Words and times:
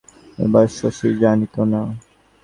এ 0.37 0.45
খবর 0.45 0.65
শশী 0.77 1.09
জানিত 1.21 1.55
না। 1.71 1.81